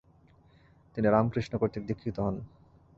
[0.97, 2.35] তিনি রামকৃষ্ণ কর্তৃক দীক্ষিত হন।